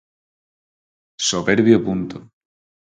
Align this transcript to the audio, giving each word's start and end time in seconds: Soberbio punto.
Soberbio 1.27 1.77
punto. 1.87 2.17